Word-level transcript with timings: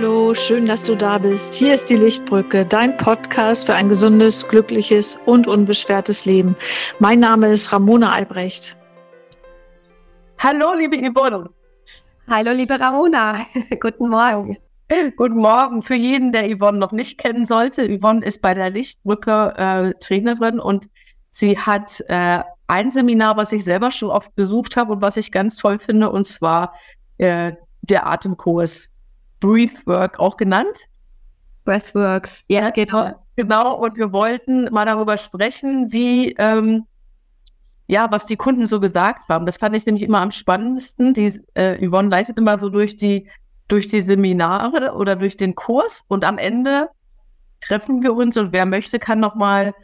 Hallo, 0.00 0.32
schön, 0.32 0.64
dass 0.64 0.82
du 0.82 0.96
da 0.96 1.18
bist. 1.18 1.52
Hier 1.52 1.74
ist 1.74 1.90
die 1.90 1.96
Lichtbrücke, 1.98 2.64
dein 2.64 2.96
Podcast 2.96 3.66
für 3.66 3.74
ein 3.74 3.90
gesundes, 3.90 4.48
glückliches 4.48 5.18
und 5.26 5.46
unbeschwertes 5.46 6.24
Leben. 6.24 6.56
Mein 7.00 7.20
Name 7.20 7.52
ist 7.52 7.70
Ramona 7.70 8.10
Albrecht. 8.10 8.78
Hallo, 10.38 10.72
liebe 10.72 10.96
Yvonne. 10.96 11.50
Hallo, 12.30 12.52
liebe 12.52 12.80
Ramona. 12.80 13.44
Guten 13.80 14.08
Morgen. 14.08 14.56
Guten 15.18 15.36
Morgen. 15.36 15.82
Für 15.82 15.96
jeden, 15.96 16.32
der 16.32 16.48
Yvonne 16.48 16.78
noch 16.78 16.92
nicht 16.92 17.18
kennen 17.18 17.44
sollte, 17.44 17.86
Yvonne 17.86 18.24
ist 18.24 18.40
bei 18.40 18.54
der 18.54 18.70
Lichtbrücke 18.70 19.52
äh, 19.58 19.92
Trainerin 20.00 20.60
und 20.60 20.88
sie 21.30 21.58
hat 21.58 22.02
äh, 22.08 22.42
ein 22.68 22.88
Seminar, 22.88 23.36
was 23.36 23.52
ich 23.52 23.64
selber 23.64 23.90
schon 23.90 24.08
oft 24.08 24.34
besucht 24.34 24.78
habe 24.78 24.94
und 24.94 25.02
was 25.02 25.18
ich 25.18 25.30
ganz 25.30 25.56
toll 25.56 25.78
finde, 25.78 26.08
und 26.08 26.24
zwar 26.24 26.72
äh, 27.18 27.52
der 27.82 28.06
Atemkurs. 28.06 28.89
Breathwork 29.40 30.18
auch 30.18 30.36
genannt. 30.36 30.88
Breathworks, 31.64 32.44
ja, 32.48 32.70
genau. 32.70 33.14
Genau, 33.36 33.74
und 33.74 33.96
wir 33.96 34.12
wollten 34.12 34.64
mal 34.72 34.84
darüber 34.84 35.16
sprechen, 35.16 35.92
wie, 35.92 36.32
ähm, 36.38 36.86
ja, 37.86 38.06
was 38.10 38.26
die 38.26 38.36
Kunden 38.36 38.66
so 38.66 38.80
gesagt 38.80 39.28
haben. 39.28 39.46
Das 39.46 39.56
fand 39.56 39.74
ich 39.74 39.86
nämlich 39.86 40.02
immer 40.02 40.20
am 40.20 40.30
spannendsten. 40.30 41.14
Die 41.14 41.40
äh, 41.54 41.86
Yvonne 41.86 42.10
leitet 42.10 42.38
immer 42.38 42.58
so 42.58 42.68
durch 42.68 42.96
die, 42.96 43.28
durch 43.68 43.86
die 43.86 44.00
Seminare 44.00 44.94
oder 44.94 45.16
durch 45.16 45.36
den 45.36 45.54
Kurs 45.54 46.04
und 46.08 46.24
am 46.24 46.38
Ende 46.38 46.88
treffen 47.60 48.02
wir 48.02 48.14
uns 48.14 48.36
und 48.36 48.52
wer 48.52 48.66
möchte, 48.66 48.98
kann 48.98 49.20
nochmal 49.20 49.74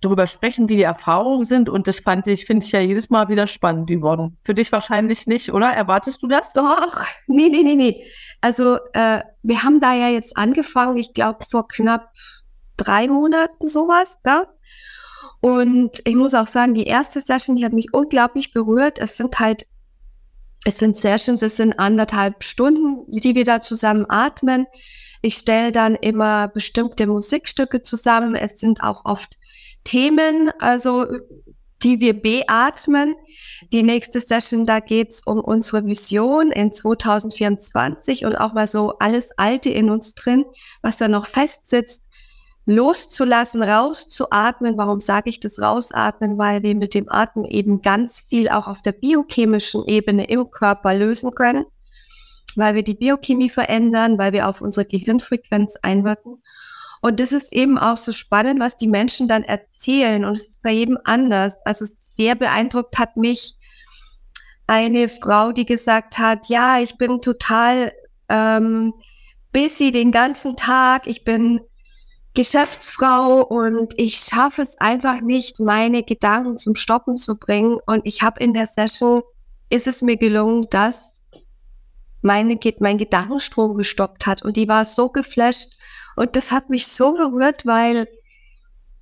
darüber 0.00 0.26
sprechen, 0.26 0.68
wie 0.68 0.76
die 0.76 0.82
Erfahrungen 0.82 1.44
sind. 1.44 1.68
Und 1.68 1.86
das 1.86 2.00
fand 2.00 2.26
ich, 2.26 2.44
finde 2.44 2.64
ich 2.64 2.72
ja 2.72 2.80
jedes 2.80 3.10
Mal 3.10 3.28
wieder 3.28 3.46
spannend, 3.46 3.90
Yvonne. 3.90 4.32
Für 4.42 4.54
dich 4.54 4.70
wahrscheinlich 4.72 5.26
nicht, 5.26 5.52
oder? 5.52 5.70
Erwartest 5.70 6.22
du 6.22 6.28
das? 6.28 6.52
Doch, 6.52 7.02
nee, 7.26 7.48
nee, 7.48 7.62
nee, 7.62 7.76
nee. 7.76 8.04
Also 8.40 8.78
äh, 8.92 9.22
wir 9.42 9.62
haben 9.62 9.80
da 9.80 9.94
ja 9.94 10.08
jetzt 10.08 10.36
angefangen, 10.36 10.96
ich 10.96 11.14
glaube 11.14 11.44
vor 11.48 11.68
knapp 11.68 12.12
drei 12.76 13.08
Monaten 13.08 13.66
sowas, 13.66 14.18
ja. 14.26 14.46
Und 15.40 16.00
ich 16.06 16.14
muss 16.14 16.34
auch 16.34 16.46
sagen, 16.46 16.72
die 16.72 16.86
erste 16.86 17.20
Session, 17.20 17.56
die 17.56 17.64
hat 17.64 17.74
mich 17.74 17.92
unglaublich 17.92 18.52
berührt. 18.52 18.98
Es 18.98 19.18
sind 19.18 19.38
halt, 19.38 19.66
es 20.64 20.78
sind 20.78 20.96
Sessions, 20.96 21.42
es 21.42 21.58
sind 21.58 21.78
anderthalb 21.78 22.42
Stunden, 22.42 23.04
die 23.08 23.34
wir 23.34 23.44
da 23.44 23.60
zusammen 23.60 24.06
atmen. 24.08 24.66
Ich 25.24 25.38
stelle 25.38 25.72
dann 25.72 25.94
immer 25.94 26.48
bestimmte 26.48 27.06
Musikstücke 27.06 27.80
zusammen. 27.80 28.34
Es 28.34 28.60
sind 28.60 28.82
auch 28.82 29.06
oft 29.06 29.38
Themen, 29.82 30.50
also 30.58 31.06
die 31.82 32.00
wir 32.00 32.20
beatmen. 32.20 33.16
Die 33.72 33.82
nächste 33.82 34.20
Session, 34.20 34.66
da 34.66 34.80
geht's 34.80 35.26
um 35.26 35.40
unsere 35.40 35.86
Vision 35.86 36.52
in 36.52 36.72
2024 36.72 38.26
und 38.26 38.36
auch 38.36 38.52
mal 38.52 38.66
so 38.66 38.98
alles 38.98 39.30
Alte 39.38 39.70
in 39.70 39.88
uns 39.88 40.14
drin, 40.14 40.44
was 40.82 40.98
da 40.98 41.08
noch 41.08 41.24
festsitzt, 41.24 42.10
loszulassen, 42.66 43.62
rauszuatmen. 43.62 44.76
Warum 44.76 45.00
sage 45.00 45.30
ich 45.30 45.40
das 45.40 45.58
rausatmen? 45.58 46.36
Weil 46.36 46.62
wir 46.62 46.74
mit 46.74 46.92
dem 46.92 47.08
Atmen 47.08 47.46
eben 47.46 47.80
ganz 47.80 48.20
viel 48.20 48.50
auch 48.50 48.68
auf 48.68 48.82
der 48.82 48.92
biochemischen 48.92 49.86
Ebene 49.86 50.26
im 50.26 50.50
Körper 50.50 50.92
lösen 50.92 51.30
können, 51.34 51.64
weil 52.56 52.74
wir 52.74 52.82
die 52.82 52.94
Biochemie 52.94 53.48
verändern, 53.48 54.18
weil 54.18 54.32
wir 54.32 54.48
auf 54.48 54.60
unsere 54.60 54.86
Gehirnfrequenz 54.86 55.76
einwirken. 55.82 56.42
Und 57.00 57.20
das 57.20 57.32
ist 57.32 57.52
eben 57.52 57.76
auch 57.76 57.98
so 57.98 58.12
spannend, 58.12 58.60
was 58.60 58.78
die 58.78 58.86
Menschen 58.86 59.28
dann 59.28 59.44
erzählen. 59.44 60.24
Und 60.24 60.38
es 60.38 60.48
ist 60.48 60.62
bei 60.62 60.72
jedem 60.72 60.98
anders. 61.04 61.56
Also 61.66 61.84
sehr 61.86 62.34
beeindruckt 62.34 62.98
hat 62.98 63.16
mich 63.16 63.56
eine 64.66 65.08
Frau, 65.10 65.52
die 65.52 65.66
gesagt 65.66 66.16
hat, 66.18 66.48
ja, 66.48 66.80
ich 66.80 66.96
bin 66.96 67.20
total 67.20 67.92
ähm, 68.30 68.94
busy 69.52 69.92
den 69.92 70.12
ganzen 70.12 70.56
Tag. 70.56 71.06
Ich 71.06 71.24
bin 71.24 71.60
Geschäftsfrau 72.34 73.42
und 73.42 73.92
ich 73.96 74.16
schaffe 74.16 74.62
es 74.62 74.80
einfach 74.80 75.20
nicht, 75.20 75.60
meine 75.60 76.02
Gedanken 76.02 76.56
zum 76.56 76.74
Stoppen 76.74 77.18
zu 77.18 77.38
bringen. 77.38 77.78
Und 77.86 78.06
ich 78.06 78.22
habe 78.22 78.40
in 78.40 78.54
der 78.54 78.66
Session, 78.66 79.20
ist 79.70 79.86
es 79.86 80.02
mir 80.02 80.16
gelungen, 80.16 80.68
dass 80.70 81.23
meine, 82.24 82.58
mein 82.80 82.98
Gedankenstrom 82.98 83.76
gestoppt 83.76 84.26
hat. 84.26 84.42
Und 84.42 84.56
die 84.56 84.68
war 84.68 84.84
so 84.84 85.08
geflasht 85.08 85.76
und 86.16 86.36
das 86.36 86.52
hat 86.52 86.70
mich 86.70 86.86
so 86.86 87.14
berührt, 87.14 87.66
weil 87.66 88.08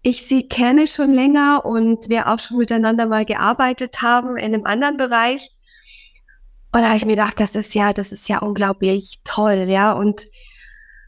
ich 0.03 0.27
sie 0.27 0.49
kenne 0.49 0.87
schon 0.87 1.13
länger 1.13 1.65
und 1.65 2.09
wir 2.09 2.29
auch 2.29 2.41
schon 2.41 2.59
miteinander 2.59 3.07
mal 3.07 3.25
gearbeitet 3.25 4.03
haben 4.03 4.37
in 4.37 4.55
einem 4.55 4.67
anderen 4.67 4.97
Bereich. 4.97 5.51
Und 6.73 6.81
da 6.81 6.89
habe 6.89 6.97
ich 6.97 7.05
mir 7.05 7.13
gedacht, 7.13 7.39
das 7.39 7.55
ist 7.55 7.75
ja, 7.75 7.93
das 7.93 8.13
ist 8.13 8.29
ja 8.29 8.39
unglaublich 8.39 9.21
toll, 9.25 9.67
ja. 9.69 9.93
Und 9.93 10.27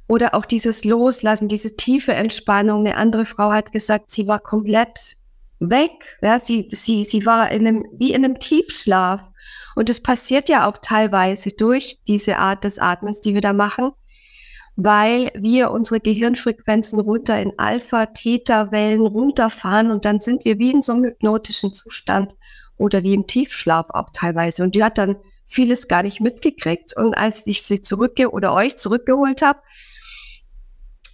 oder 0.07 0.35
auch 0.35 0.45
dieses 0.45 0.85
Loslassen, 0.85 1.49
diese 1.49 1.77
tiefe 1.77 2.13
Entspannung. 2.13 2.81
Eine 2.81 2.97
andere 2.97 3.25
Frau 3.25 3.51
hat 3.51 3.73
gesagt, 3.73 4.11
sie 4.11 4.27
war 4.27 4.39
komplett 4.39 5.17
weg. 5.61 6.19
Ja, 6.21 6.39
sie, 6.39 6.69
sie, 6.73 7.05
sie 7.05 7.25
war 7.25 7.51
in 7.51 7.67
einem, 7.67 7.85
wie 7.97 8.13
in 8.13 8.25
einem 8.25 8.39
Tiefschlaf. 8.39 9.23
Und 9.75 9.89
das 9.89 10.01
passiert 10.01 10.49
ja 10.49 10.69
auch 10.69 10.79
teilweise 10.79 11.51
durch 11.51 11.99
diese 12.07 12.39
Art 12.39 12.65
des 12.65 12.79
Atmens, 12.79 13.21
die 13.21 13.35
wir 13.35 13.41
da 13.41 13.53
machen 13.53 13.93
weil 14.77 15.31
wir 15.37 15.71
unsere 15.71 16.01
Gehirnfrequenzen 16.01 16.99
runter 16.99 17.41
in 17.41 17.53
Alpha-Theta-Wellen 17.59 19.07
runterfahren 19.07 19.91
und 19.91 20.05
dann 20.05 20.21
sind 20.21 20.45
wir 20.45 20.59
wie 20.59 20.73
in 20.73 20.83
so 20.83 20.93
einem 20.93 21.05
hypnotischen 21.05 21.73
Zustand 21.73 22.35
oder 22.77 23.03
wie 23.05 23.15
im 23.15 23.27
Tiefschlaf 23.27 23.87
auch 23.91 24.09
teilweise. 24.13 24.65
Und 24.65 24.75
die 24.75 24.83
hat 24.83 24.99
dann 24.99 25.17
vieles 25.47 25.87
gar 25.87 26.03
nicht 26.03 26.21
mitgekriegt. 26.21 26.97
Und 26.97 27.15
als 27.15 27.47
ich 27.47 27.63
sie 27.63 27.83
zurückge 27.83 28.31
oder 28.31 28.53
euch 28.53 28.77
zurückgeholt 28.77 29.43
habe, 29.43 29.61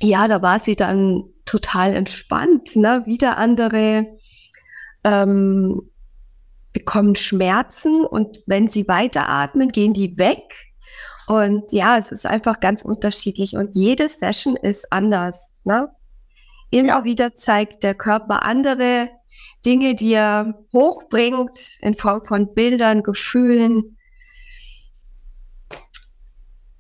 ja, 0.01 0.27
da 0.27 0.41
war 0.41 0.59
sie 0.59 0.77
dann 0.77 1.25
total 1.45 1.95
entspannt. 1.95 2.77
Ne? 2.77 3.03
Wieder 3.05 3.37
andere 3.37 4.07
ähm, 5.05 5.91
bekommen 6.73 7.17
Schmerzen 7.17 8.05
und 8.05 8.43
wenn 8.47 8.69
sie 8.69 8.87
weiteratmen, 8.89 9.71
gehen 9.71 9.93
die 9.93 10.19
weg 10.19 10.71
und 11.31 11.71
ja, 11.73 11.97
es 11.97 12.11
ist 12.11 12.27
einfach 12.27 12.59
ganz 12.59 12.85
unterschiedlich 12.85 13.55
und 13.55 13.73
jede 13.77 14.09
Session 14.09 14.57
ist 14.57 14.93
anders. 14.93 15.63
Ne? 15.65 15.89
Immer 16.71 17.05
wieder 17.05 17.37
zeigt 17.37 17.85
der 17.85 17.95
Körper 17.95 18.45
andere 18.45 19.11
Dinge, 19.65 19.95
die 19.95 20.15
er 20.15 20.59
hochbringt 20.73 21.79
in 21.83 21.95
Form 21.95 22.25
von 22.25 22.53
Bildern, 22.53 23.05
Gefühlen. 23.05 23.97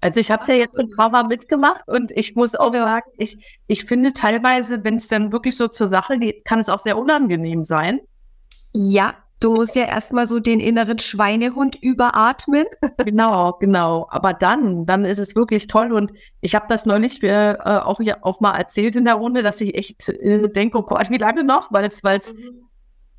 Also 0.00 0.18
ich 0.18 0.32
habe 0.32 0.42
es 0.42 0.48
ja 0.48 0.54
jetzt 0.54 0.76
mit 0.76 0.96
Mama 0.96 1.22
mitgemacht 1.22 1.86
und 1.86 2.10
ich 2.10 2.34
muss 2.34 2.56
auch 2.56 2.72
sagen, 2.72 3.08
ich, 3.18 3.60
ich 3.68 3.84
finde 3.84 4.12
teilweise, 4.12 4.82
wenn 4.82 4.96
es 4.96 5.06
dann 5.06 5.30
wirklich 5.30 5.56
so 5.56 5.68
zur 5.68 5.86
Sache 5.86 6.18
geht, 6.18 6.44
kann 6.44 6.58
es 6.58 6.68
auch 6.68 6.80
sehr 6.80 6.98
unangenehm 6.98 7.64
sein. 7.64 8.00
Ja, 8.72 9.14
Du 9.40 9.54
musst 9.54 9.74
ja 9.74 9.84
erstmal 9.84 10.26
so 10.26 10.38
den 10.38 10.60
inneren 10.60 10.98
Schweinehund 10.98 11.76
überatmen. 11.82 12.66
Genau, 13.04 13.54
genau. 13.54 14.06
Aber 14.10 14.34
dann, 14.34 14.84
dann 14.84 15.06
ist 15.06 15.18
es 15.18 15.34
wirklich 15.34 15.66
toll. 15.66 15.92
Und 15.92 16.12
ich 16.42 16.54
habe 16.54 16.66
das 16.68 16.84
neulich 16.84 17.22
äh, 17.22 17.56
auch, 17.58 18.00
auch 18.20 18.40
mal 18.40 18.56
erzählt 18.56 18.94
in 18.94 19.06
der 19.06 19.14
Runde, 19.14 19.42
dass 19.42 19.60
ich 19.62 19.74
echt 19.74 20.08
äh, 20.10 20.48
denke, 20.48 20.78
oh 20.78 20.82
Gott, 20.82 21.08
wie 21.08 21.16
lange 21.16 21.42
noch? 21.42 21.72
Weil 21.72 21.86
es, 21.86 22.04
weil 22.04 22.18
es 22.18 22.34
mhm. 22.34 22.60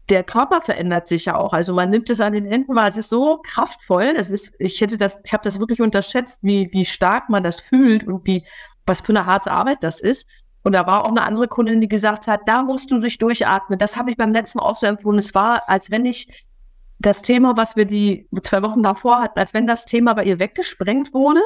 der 0.10 0.24
Körper 0.24 0.62
verändert 0.62 1.08
sich 1.08 1.26
ja 1.26 1.36
auch. 1.36 1.54
Also 1.54 1.74
man 1.74 1.90
nimmt 1.90 2.10
es 2.12 2.22
an 2.22 2.34
den 2.34 2.46
Händen, 2.46 2.76
weil 2.76 2.90
es 2.90 2.98
ist 2.98 3.10
so 3.10 3.40
kraftvoll. 3.44 4.14
Es 4.16 4.30
ist, 4.30 4.54
ich 4.60 4.80
hätte 4.80 4.98
das, 4.98 5.20
ich 5.26 5.34
habe 5.34 5.44
das 5.44 5.60
wirklich 5.60 5.82
unterschätzt, 5.82 6.40
wie, 6.44 6.70
wie 6.72 6.86
stark 6.86 7.30
man 7.30 7.44
das 7.44 7.60
fühlt 7.60 8.06
und 8.06 8.26
wie, 8.28 8.46
was 8.86 9.02
für 9.02 9.14
eine 9.14 9.26
harte 9.26 9.52
Arbeit 9.52 9.80
das 9.82 10.00
ist. 10.00 10.28
Und 10.64 10.74
da 10.74 10.86
war 10.86 11.06
auch 11.06 11.10
eine 11.10 11.24
andere 11.24 11.48
Kundin, 11.48 11.82
die 11.82 11.88
gesagt 11.88 12.28
hat, 12.28 12.42
da 12.46 12.64
musst 12.64 12.92
du 12.92 13.00
dich 13.00 13.18
durchatmen. 13.18 13.80
Das 13.80 13.96
habe 13.96 14.12
ich 14.12 14.18
beim 14.18 14.32
letzten 14.32 14.60
auch 14.60 14.76
so 14.76 14.86
empfunden. 14.86 15.20
Es 15.20 15.34
war, 15.34 15.68
als 15.68 15.90
wenn 15.90 16.06
ich 16.06 16.28
das 17.00 17.22
Thema, 17.22 17.58
was 17.58 17.76
wir 17.76 17.86
die 17.86 18.28
zwei 18.44 18.62
Wochen 18.62 18.84
davor 18.84 19.22
hatten, 19.22 19.40
als 19.40 19.54
wenn 19.54 19.66
das 19.66 19.86
Thema 19.86 20.14
bei 20.14 20.24
ihr 20.24 20.40
weggesprengt 20.40 21.14
wurde. 21.14 21.42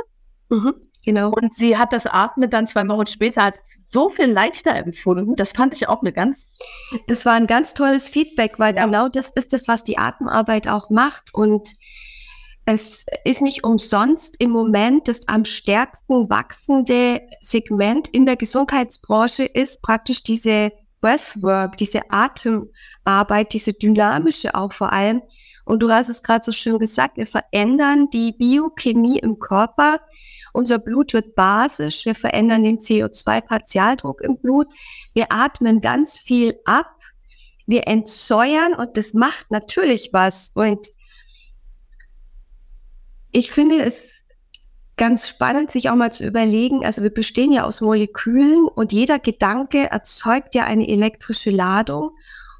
Mhm, 0.49 0.75
genau. 1.05 1.31
Und 1.31 1.53
sie 1.53 1.77
hat 1.77 1.93
das 1.93 2.05
Atmen 2.05 2.49
dann 2.49 2.67
zwei 2.67 2.87
Wochen 2.87 3.05
später 3.05 3.43
als 3.43 3.59
so 3.89 4.09
viel 4.09 4.31
leichter 4.31 4.75
empfunden. 4.75 5.35
Das 5.35 5.53
fand 5.53 5.73
ich 5.73 5.87
auch 5.87 6.01
eine 6.01 6.11
ganz. 6.11 6.59
Das 7.07 7.25
war 7.25 7.33
ein 7.33 7.47
ganz 7.47 7.73
tolles 7.73 8.09
Feedback, 8.09 8.59
weil 8.59 8.75
ja. 8.75 8.85
genau 8.85 9.07
das 9.07 9.31
ist 9.31 9.53
das, 9.53 9.67
was 9.67 9.83
die 9.83 9.97
Atemarbeit 9.97 10.67
auch 10.67 10.89
macht. 10.89 11.33
Und 11.33 11.69
es 12.65 13.05
ist 13.23 13.41
nicht 13.41 13.63
umsonst 13.63 14.35
im 14.39 14.49
Moment 14.49 15.07
das 15.07 15.27
am 15.27 15.45
stärksten 15.45 16.29
wachsende 16.29 17.21
Segment 17.39 18.07
in 18.07 18.25
der 18.25 18.37
Gesundheitsbranche 18.37 19.43
ist 19.43 19.81
praktisch 19.83 20.23
diese 20.23 20.71
Breathwork, 20.99 21.77
diese 21.77 22.01
Atemarbeit, 22.09 23.53
diese 23.53 23.73
dynamische 23.73 24.55
auch 24.55 24.73
vor 24.73 24.91
allem. 24.91 25.21
Und 25.65 25.79
du 25.79 25.89
hast 25.91 26.09
es 26.09 26.23
gerade 26.23 26.43
so 26.43 26.51
schön 26.51 26.79
gesagt, 26.79 27.17
wir 27.17 27.27
verändern 27.27 28.09
die 28.11 28.31
Biochemie 28.31 29.19
im 29.19 29.37
Körper. 29.37 29.99
Unser 30.51 30.79
Blut 30.79 31.13
wird 31.13 31.35
basisch, 31.35 32.05
wir 32.05 32.15
verändern 32.15 32.63
den 32.63 32.79
CO2-Partialdruck 32.79 34.21
im 34.21 34.37
Blut, 34.37 34.67
wir 35.13 35.27
atmen 35.29 35.81
ganz 35.81 36.17
viel 36.17 36.55
ab, 36.65 36.89
wir 37.67 37.87
entsäuern 37.87 38.73
und 38.73 38.97
das 38.97 39.13
macht 39.13 39.51
natürlich 39.51 40.09
was. 40.11 40.49
Und 40.55 40.87
ich 43.35 43.51
finde 43.51 43.83
es 43.83 44.25
ganz 44.95 45.27
spannend, 45.27 45.69
sich 45.69 45.89
auch 45.89 45.95
mal 45.95 46.11
zu 46.11 46.25
überlegen, 46.25 46.85
also 46.85 47.03
wir 47.03 47.13
bestehen 47.13 47.51
ja 47.51 47.65
aus 47.65 47.81
Molekülen 47.81 48.65
und 48.65 48.93
jeder 48.93 49.19
Gedanke 49.19 49.91
erzeugt 49.91 50.55
ja 50.55 50.63
eine 50.63 50.87
elektrische 50.87 51.51
Ladung. 51.51 52.11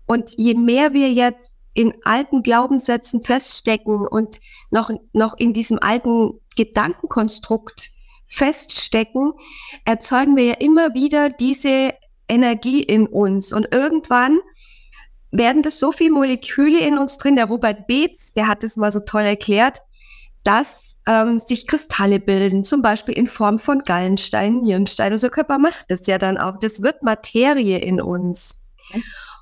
Und 0.06 0.32
je 0.36 0.54
mehr 0.54 0.94
wir 0.94 1.12
jetzt 1.14 1.72
in 1.76 1.94
alten 2.04 2.44
Glaubenssätzen 2.44 3.24
feststecken 3.24 4.06
und 4.06 4.40
noch, 4.70 4.90
noch 5.14 5.38
in 5.38 5.54
diesem 5.54 5.80
alten 5.80 6.42
Gedankenkonstrukt 6.58 7.90
feststecken, 8.26 9.32
erzeugen 9.86 10.36
wir 10.36 10.44
ja 10.44 10.54
immer 10.56 10.94
wieder 10.94 11.30
diese 11.30 11.94
Energie 12.28 12.84
in 12.84 13.08
uns. 13.08 13.54
Und 13.54 13.74
irgendwann 13.74 14.40
werden 15.32 15.64
das 15.64 15.80
so 15.80 15.94
viele 15.94 16.12
Moleküle 16.12 16.80
in 16.80 16.98
uns 16.98 17.18
drin. 17.18 17.38
Der 17.38 17.46
Robert 17.46 17.88
Beetz, 17.88 18.34
der 18.34 18.48
hat 18.48 18.64
es 18.64 18.76
mal 18.76 18.92
so 18.92 19.00
toll 19.00 19.24
erklärt, 19.24 19.82
dass 20.46 21.02
ähm, 21.08 21.40
sich 21.40 21.68
Kristalle 21.68 22.20
bilden, 22.20 22.64
zum 22.64 22.82
Beispiel 22.82 23.18
in 23.18 23.28
Form 23.28 23.58
von 23.58 23.80
Gallenstein, 23.80 24.62
Nierenstein. 24.62 25.12
Unser 25.12 25.32
Körper 25.32 25.58
macht 25.58 25.86
das 25.90 26.06
ja 26.08 26.20
dann 26.20 26.38
auch. 26.38 26.60
Das 26.60 26.84
wird 26.84 27.02
Materie 27.02 27.80
in 27.80 28.00
uns. 28.00 28.68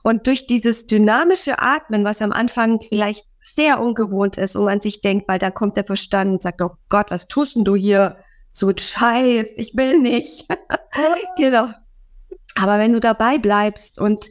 Und 0.02 0.28
durch 0.28 0.48
dieses 0.48 0.88
dynamische 0.88 1.60
Atmen, 1.60 2.06
was 2.06 2.22
am 2.22 2.32
Anfang 2.32 2.80
vielleicht 2.80 3.26
sehr 3.42 3.82
ungewohnt 3.82 4.38
ist 4.38 4.56
und 4.56 4.64
man 4.64 4.80
sich 4.80 5.02
denkt, 5.02 5.28
weil 5.28 5.40
da 5.40 5.52
kommt 5.52 5.76
der 5.76 5.84
Verstand 5.84 6.32
und 6.32 6.42
sagt, 6.42 6.62
oh 6.62 6.72
Gott, 6.88 7.12
was 7.12 7.28
tust 7.28 7.58
denn 7.58 7.66
du 7.66 7.76
hier? 7.76 8.18
So 8.54 8.70
ein 8.70 8.78
Scheiß, 8.78 9.58
ich 9.58 9.76
will 9.76 10.00
nicht. 10.00 10.48
genau. 11.38 11.68
Aber 12.56 12.78
wenn 12.80 12.94
du 12.94 13.02
dabei 13.02 13.38
bleibst 13.40 14.00
und 14.00 14.28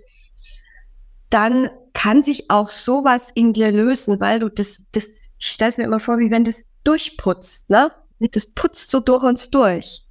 dann 1.29 1.69
kann 1.95 2.23
sich 2.23 2.51
auch 2.51 2.71
sowas 2.71 3.31
in 3.35 3.53
dir 3.53 3.71
lösen, 3.71 4.21
weil 4.21 4.41
du 4.41 4.49
das, 4.49 4.87
das, 4.93 5.33
ich 5.39 5.47
stelle 5.47 5.69
es 5.71 5.79
mir 5.79 5.85
immer 5.85 6.01
vor, 6.01 6.19
wie 6.19 6.31
wenn 6.31 6.45
das 6.45 6.65
durchputzt, 6.85 7.71
ne? 7.71 7.93
Das 8.19 8.53
putzt 8.55 8.91
so 8.91 9.01
durch 9.01 9.25
uns 9.25 9.51
durch. 9.51 10.07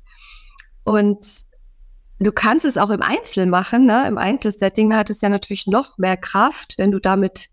Und 0.83 1.25
du 2.19 2.31
kannst 2.31 2.65
es 2.65 2.77
auch 2.77 2.89
im 2.89 3.01
Einzelnen 3.01 3.49
machen, 3.49 3.85
ne? 3.85 4.05
Im 4.07 4.17
Einzelsetting 4.17 4.93
hat 4.93 5.09
es 5.09 5.21
ja 5.21 5.29
natürlich 5.29 5.67
noch 5.67 5.97
mehr 5.97 6.17
Kraft, 6.17 6.75
wenn 6.77 6.91
du 6.91 6.99
damit 6.99 7.49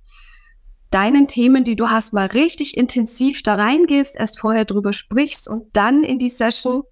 deinen 0.91 1.29
Themen, 1.29 1.65
die 1.65 1.77
du 1.77 1.91
hast, 1.91 2.13
mal 2.13 2.27
richtig 2.27 2.77
intensiv 2.77 3.43
da 3.43 3.55
reingehst, 3.55 4.17
erst 4.17 4.41
vorher 4.41 4.65
drüber 4.65 4.93
sprichst 4.93 5.49
und 5.49 5.77
dann 5.77 6.03
in 6.03 6.19
die 6.19 6.31
Session 6.31 6.83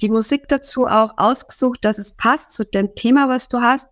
die 0.00 0.08
Musik 0.08 0.48
dazu 0.48 0.86
auch 0.86 1.14
ausgesucht, 1.16 1.84
dass 1.84 1.98
es 1.98 2.14
passt 2.16 2.52
zu 2.52 2.64
dem 2.64 2.94
Thema, 2.96 3.28
was 3.28 3.48
du 3.48 3.60
hast. 3.60 3.88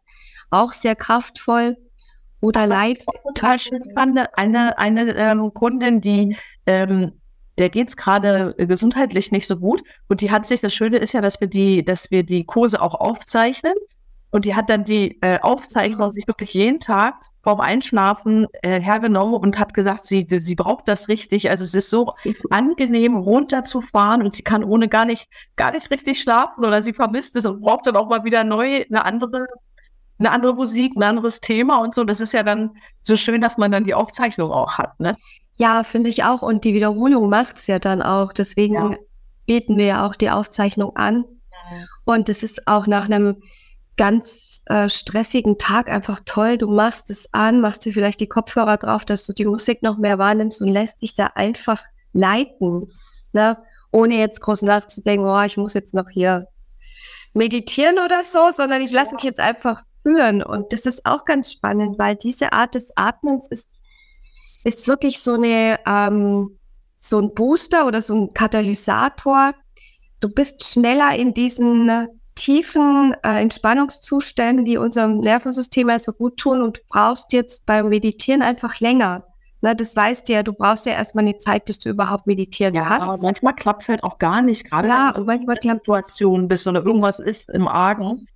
Auch 0.50 0.72
sehr 0.72 0.96
kraftvoll 0.96 1.76
oder 2.43 2.67
live. 2.67 2.99
Total 3.29 3.59
schön 3.59 3.83
fand 3.94 4.19
eine, 4.35 4.77
eine 4.79 5.17
ähm, 5.17 5.55
Kundin, 5.55 6.03
die 6.03 6.37
ähm, 6.67 7.12
der 7.59 7.69
geht's 7.69 7.97
gerade 7.97 8.55
gesundheitlich 8.59 9.31
nicht 9.31 9.47
so 9.47 9.56
gut 9.56 9.83
und 10.09 10.21
die 10.21 10.31
hat 10.31 10.47
sich, 10.47 10.61
das 10.61 10.75
Schöne 10.75 10.99
ist 10.99 11.12
ja, 11.12 11.21
dass 11.21 11.41
wir 11.41 11.49
die, 11.49 11.85
dass 11.85 12.11
wir 12.11 12.23
die 12.23 12.44
Kurse 12.44 12.81
auch 12.81 12.94
aufzeichnen 12.94 13.75
und 14.31 14.47
die 14.47 14.55
hat 14.55 14.71
dann 14.71 14.85
die 14.85 15.19
äh, 15.21 15.39
Aufzeichnung 15.41 16.11
sich 16.11 16.27
wirklich 16.27 16.55
jeden 16.55 16.81
Tag 16.81 17.17
vorm 17.43 17.61
Einschlafen 17.61 18.47
äh, 18.62 18.81
hergenommen 18.81 19.35
und 19.35 19.59
hat 19.59 19.75
gesagt, 19.75 20.06
sie, 20.06 20.27
sie 20.27 20.55
braucht 20.55 20.89
das 20.89 21.09
richtig. 21.09 21.50
Also 21.50 21.65
es 21.65 21.75
ist 21.75 21.91
so 21.91 22.15
angenehm, 22.49 23.17
runterzufahren 23.17 24.23
und 24.23 24.33
sie 24.33 24.43
kann 24.43 24.65
ohne 24.65 24.89
gar 24.89 25.05
nicht, 25.05 25.29
gar 25.56 25.73
nicht 25.73 25.91
richtig 25.91 26.19
schlafen 26.23 26.65
oder 26.65 26.81
sie 26.81 26.94
vermisst 26.94 27.37
es 27.37 27.44
und 27.44 27.61
braucht 27.61 27.87
dann 27.87 27.97
auch 27.97 28.09
mal 28.09 28.25
wieder 28.25 28.43
neu 28.43 28.87
eine 28.89 29.05
andere 29.05 29.47
eine 30.24 30.34
andere 30.34 30.54
Musik, 30.54 30.96
ein 30.96 31.02
anderes 31.02 31.40
Thema 31.40 31.78
und 31.78 31.94
so. 31.94 32.04
Das 32.04 32.20
ist 32.20 32.32
ja 32.32 32.42
dann 32.42 32.70
so 33.02 33.16
schön, 33.16 33.40
dass 33.40 33.58
man 33.58 33.72
dann 33.72 33.84
die 33.84 33.94
Aufzeichnung 33.94 34.50
auch 34.52 34.78
hat, 34.78 34.98
ne? 35.00 35.12
Ja, 35.56 35.84
finde 35.84 36.08
ich 36.08 36.24
auch. 36.24 36.42
Und 36.42 36.64
die 36.64 36.74
Wiederholung 36.74 37.28
macht 37.28 37.58
es 37.58 37.66
ja 37.66 37.78
dann 37.78 38.02
auch. 38.02 38.32
Deswegen 38.32 38.74
ja. 38.74 38.96
bieten 39.46 39.76
wir 39.76 39.84
ja 39.84 40.06
auch 40.06 40.16
die 40.16 40.30
Aufzeichnung 40.30 40.96
an. 40.96 41.24
Und 42.04 42.28
es 42.28 42.42
ist 42.42 42.66
auch 42.66 42.86
nach 42.86 43.04
einem 43.04 43.36
ganz 43.96 44.62
äh, 44.66 44.88
stressigen 44.88 45.58
Tag 45.58 45.90
einfach 45.90 46.20
toll. 46.24 46.58
Du 46.58 46.69
machst 46.70 47.10
es 47.10 47.32
an, 47.32 47.60
machst 47.60 47.84
dir 47.84 47.92
vielleicht 47.92 48.20
die 48.20 48.26
Kopfhörer 48.26 48.78
drauf, 48.78 49.04
dass 49.04 49.26
du 49.26 49.32
die 49.32 49.44
Musik 49.44 49.82
noch 49.82 49.98
mehr 49.98 50.19
wahrnimmst 50.19 50.62
und 50.62 50.69
lässt 50.69 51.02
dich 51.02 51.14
da 51.14 51.26
einfach 51.34 51.82
leiten. 52.12 52.90
Ne? 53.32 53.58
Ohne 53.90 54.19
jetzt 54.19 54.40
groß 54.40 54.62
nachzudenken, 54.62 55.26
oh, 55.26 55.42
ich 55.42 55.56
muss 55.56 55.74
jetzt 55.74 55.94
noch 55.94 56.08
hier 56.08 56.48
meditieren 57.34 57.98
oder 58.04 58.22
so, 58.22 58.50
sondern 58.50 58.82
ich 58.82 58.90
lasse 58.90 59.14
mich 59.14 59.24
jetzt 59.24 59.40
einfach 59.40 59.82
führen. 60.02 60.43
Und 60.43 60.72
das 60.72 60.87
ist 60.87 61.06
auch 61.06 61.25
ganz 61.25 61.52
spannend, 61.52 61.99
weil 61.99 62.16
diese 62.16 62.52
Art 62.52 62.75
des 62.75 62.93
Atmens 62.96 63.49
ist, 63.49 63.82
ist 64.64 64.87
wirklich 64.88 65.20
so 65.20 65.34
eine, 65.34 65.78
ähm, 65.87 66.58
so 66.96 67.19
ein 67.20 67.34
Booster 67.34 67.87
oder 67.87 68.00
so 68.00 68.14
ein 68.14 68.34
Katalysator. 68.34 69.54
Du 70.20 70.28
bist 70.28 70.64
schneller 70.64 71.16
in 71.16 71.34
diesen 71.34 71.88
äh, 71.88 72.06
tiefen 72.34 73.14
äh, 73.25 73.40
Entspannungszuständen, 73.40 74.64
die 74.64 74.76
unserem 74.76 75.19
Nervensystem 75.19 75.88
so 75.88 75.93
also 75.93 76.12
gut 76.12 76.37
tun 76.38 76.62
und 76.62 76.78
du 76.78 76.81
brauchst 76.88 77.32
jetzt 77.32 77.66
beim 77.66 77.88
Meditieren 77.88 78.43
einfach 78.43 78.81
länger. 78.81 79.25
Na, 79.64 79.75
das 79.75 79.94
weißt 79.94 80.28
du 80.28 80.32
ja, 80.32 80.43
du 80.43 80.52
brauchst 80.52 80.87
ja 80.87 80.93
erstmal 80.93 81.22
eine 81.25 81.38
Zeit, 81.38 81.66
bis 81.66 81.78
du 81.78 81.90
überhaupt 81.90 82.26
meditieren 82.26 82.75
ja, 82.75 82.82
kannst. 82.82 83.02
Aber 83.02 83.19
manchmal 83.22 83.55
klappt 83.55 83.82
es 83.82 83.88
halt 83.88 84.02
auch 84.02 84.19
gar 84.19 84.43
nicht, 84.43 84.69
gerade 84.69 84.88
ja, 84.88 85.14
und 85.14 85.26
manchmal 85.26 85.56
klappt 85.56 85.87
Situation 85.87 86.48
bist 86.48 86.66
oder 86.66 86.84
irgendwas 86.84 87.20
ist 87.20 87.48
im 87.50 87.69
Argen 87.69 88.26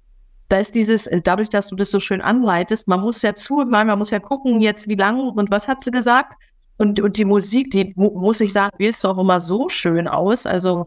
da 0.48 0.58
ist 0.58 0.75
dieses, 0.75 1.08
dadurch, 1.25 1.50
dass 1.50 1.69
du 1.69 1.76
das 1.76 1.90
so 1.90 1.98
schön 1.98 2.20
anleitest, 2.20 2.88
man 2.88 3.00
muss 3.00 3.22
ja 3.22 3.34
zuhören, 3.34 3.70
man 3.70 3.98
muss 3.98 4.10
ja 4.10 4.20
gucken, 4.20 4.60
jetzt 4.60 4.88
wie 4.88 4.94
lange 4.94 5.22
und 5.22 5.50
was 5.50 5.69
hat 5.69 5.82
sie 5.82 5.90
gesagt. 5.90 6.34
Und, 6.78 7.00
und 7.00 7.16
die 7.16 7.25
Musik, 7.25 7.70
die 7.70 7.93
muss 7.96 8.40
ich 8.40 8.52
sagen, 8.52 8.76
wählst 8.78 9.02
du 9.02 9.08
auch 9.08 9.19
immer 9.19 9.40
so 9.40 9.69
schön 9.69 10.06
aus. 10.06 10.46
Also 10.46 10.87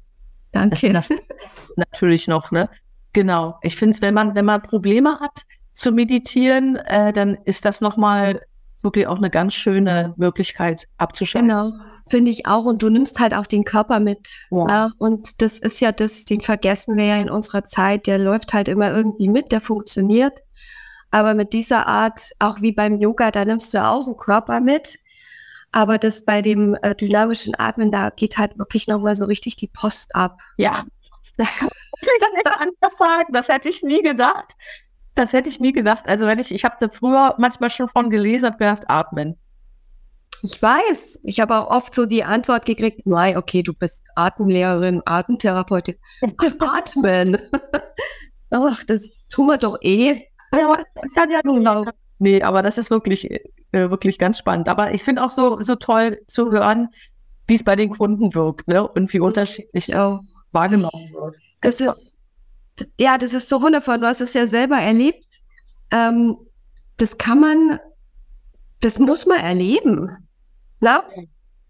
danke. 0.52 1.00
Natürlich 1.76 2.26
noch, 2.26 2.50
ne? 2.50 2.68
Genau. 3.12 3.56
Ich 3.62 3.76
finde 3.76 3.94
es, 3.94 4.02
wenn 4.02 4.14
man, 4.14 4.34
wenn 4.34 4.44
man 4.44 4.62
Probleme 4.62 5.18
hat 5.20 5.44
zu 5.74 5.92
meditieren, 5.92 6.76
äh, 6.76 7.12
dann 7.12 7.38
ist 7.44 7.64
das 7.64 7.80
nochmal 7.80 8.42
wirklich 8.82 9.06
auch 9.06 9.16
eine 9.16 9.30
ganz 9.30 9.54
schöne 9.54 10.14
Möglichkeit 10.16 10.88
abzuschalten. 10.98 11.48
Genau, 11.48 11.72
finde 12.08 12.30
ich 12.30 12.46
auch. 12.46 12.64
Und 12.64 12.82
du 12.82 12.88
nimmst 12.88 13.18
halt 13.20 13.34
auch 13.34 13.46
den 13.46 13.64
Körper 13.64 14.00
mit. 14.00 14.28
Ja. 14.50 14.64
Ne? 14.64 14.92
Und 14.98 15.42
das 15.42 15.58
ist 15.58 15.80
ja 15.80 15.92
das, 15.92 16.24
den 16.24 16.40
vergessen 16.40 16.96
wir 16.96 17.04
ja 17.04 17.16
in 17.16 17.30
unserer 17.30 17.64
Zeit. 17.64 18.06
Der 18.06 18.18
läuft 18.18 18.52
halt 18.52 18.68
immer 18.68 18.92
irgendwie 18.94 19.28
mit, 19.28 19.52
der 19.52 19.60
funktioniert. 19.60 20.38
Aber 21.10 21.34
mit 21.34 21.52
dieser 21.52 21.86
Art, 21.86 22.20
auch 22.38 22.60
wie 22.60 22.72
beim 22.72 22.96
Yoga, 22.96 23.30
da 23.30 23.44
nimmst 23.44 23.74
du 23.74 23.84
auch 23.84 24.04
den 24.04 24.16
Körper 24.16 24.60
mit. 24.60 24.98
Aber 25.72 25.98
das 25.98 26.24
bei 26.24 26.40
dem 26.42 26.76
äh, 26.82 26.94
dynamischen 26.94 27.54
Atmen, 27.58 27.90
da 27.90 28.10
geht 28.10 28.38
halt 28.38 28.58
wirklich 28.58 28.86
nochmal 28.86 29.16
so 29.16 29.24
richtig 29.24 29.56
die 29.56 29.68
Post 29.68 30.14
ab. 30.14 30.40
Ja. 30.56 30.84
das 33.32 33.48
hätte 33.48 33.68
ich 33.68 33.82
nie 33.82 34.02
gedacht. 34.02 34.54
Das 35.18 35.32
hätte 35.32 35.48
ich 35.48 35.58
nie 35.58 35.72
gedacht. 35.72 36.06
Also 36.06 36.26
wenn 36.26 36.38
ich, 36.38 36.54
ich 36.54 36.64
habe 36.64 36.76
da 36.78 36.88
früher 36.88 37.34
manchmal 37.38 37.70
schon 37.70 37.88
von 37.88 38.08
gelesen, 38.08 38.46
habe 38.46 38.58
gedacht, 38.58 38.84
atmen. 38.88 39.36
Ich 40.44 40.62
weiß. 40.62 41.22
Ich 41.24 41.40
habe 41.40 41.58
auch 41.58 41.70
oft 41.70 41.92
so 41.92 42.06
die 42.06 42.22
Antwort 42.22 42.66
gekriegt, 42.66 43.00
nein, 43.04 43.36
okay, 43.36 43.64
du 43.64 43.72
bist 43.80 44.12
Atemlehrerin, 44.14 45.02
Atemtherapeutin. 45.06 45.96
Atmen. 46.60 47.36
Ach, 48.50 48.84
das 48.84 49.26
tun 49.26 49.48
wir 49.48 49.58
doch 49.58 49.76
eh. 49.80 50.22
Ja, 50.52 50.84
ja 51.28 51.40
genau. 51.42 51.84
Nee, 52.20 52.40
aber 52.40 52.62
das 52.62 52.78
ist 52.78 52.90
wirklich, 52.90 53.28
äh, 53.28 53.40
wirklich 53.72 54.18
ganz 54.18 54.38
spannend. 54.38 54.68
Aber 54.68 54.94
ich 54.94 55.02
finde 55.02 55.24
auch 55.24 55.30
so, 55.30 55.60
so 55.62 55.74
toll 55.74 56.20
zu 56.28 56.52
hören, 56.52 56.90
wie 57.48 57.56
es 57.56 57.64
bei 57.64 57.74
den 57.74 57.90
Kunden 57.90 58.32
wirkt, 58.36 58.68
ne? 58.68 58.86
Und 58.86 59.12
wie 59.12 59.18
unterschiedlich 59.18 59.86
das 59.88 60.20
wahrgenommen 60.52 61.10
wird. 61.12 61.38
Das 61.60 61.80
ist 61.80 62.17
ja, 62.98 63.18
das 63.18 63.34
ist 63.34 63.48
so 63.48 63.62
wundervoll. 63.62 63.98
Du 63.98 64.06
hast 64.06 64.20
es 64.20 64.34
ja 64.34 64.46
selber 64.46 64.76
erlebt. 64.76 65.26
Ähm, 65.90 66.36
das 66.96 67.18
kann 67.18 67.40
man, 67.40 67.80
das 68.80 68.98
muss 68.98 69.26
man 69.26 69.38
erleben. 69.38 70.28
Na? 70.80 71.02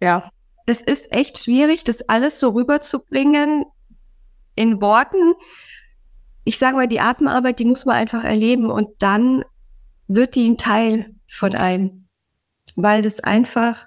Ja. 0.01 0.31
Es 0.67 0.83
ist 0.83 1.13
echt 1.13 1.39
schwierig, 1.39 1.85
das 1.85 2.09
alles 2.09 2.41
so 2.41 2.51
rüberzubringen 2.51 3.65
in 4.55 4.81
Worten. 4.81 5.35
Ich 6.45 6.59
sage 6.59 6.77
mal, 6.77 6.89
die 6.89 7.01
Atemarbeit, 7.01 7.59
die 7.59 7.65
muss 7.65 7.87
man 7.87 7.97
einfach 7.97 8.25
erleben 8.25 8.71
und 8.71 8.89
dann 8.99 9.45
wird 10.09 10.35
die 10.35 10.49
ein 10.49 10.59
Teil 10.59 11.15
von 11.29 11.55
einem, 11.55 12.07
weil 12.77 13.03
das 13.03 13.21
einfach 13.21 13.85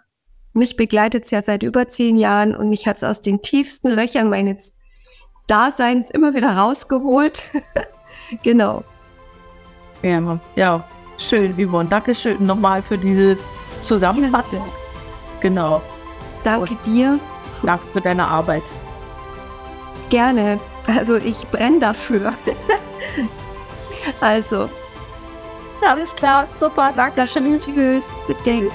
mich 0.53 0.75
begleitet 0.75 1.29
ja 1.31 1.41
seit 1.41 1.63
über 1.63 1.87
zehn 1.87 2.17
Jahren 2.17 2.55
und 2.55 2.69
mich 2.69 2.87
hat 2.87 2.97
es 2.97 3.03
aus 3.03 3.21
den 3.21 3.41
tiefsten 3.41 3.89
Löchern 3.89 4.29
meines 4.29 4.79
Daseins 5.47 6.09
immer 6.11 6.33
wieder 6.33 6.57
rausgeholt. 6.57 7.43
genau. 8.43 8.83
Ja, 10.01 10.39
ja, 10.55 10.83
schön, 11.17 11.53
Yvonne. 11.55 11.89
Dankeschön 11.89 12.45
nochmal 12.45 12.81
für 12.81 12.97
diese 12.97 13.37
Zusammenfassung. 13.79 14.59
Ja. 14.59 14.65
Genau. 15.41 15.81
Danke 16.43 16.71
Und 16.71 16.85
dir. 16.85 17.19
Danke 17.63 17.85
für 17.93 18.01
deine 18.01 18.25
Arbeit. 18.25 18.63
Gerne. 20.09 20.59
Also 20.87 21.17
ich 21.17 21.47
brenne 21.47 21.79
dafür. 21.79 22.33
also. 24.21 24.69
Alles 25.87 26.15
klar. 26.15 26.47
Super. 26.53 26.93
Danke. 26.95 27.25
Tschüss. 27.25 28.21
Bitte. 28.27 28.71